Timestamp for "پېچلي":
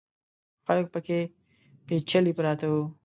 1.85-2.31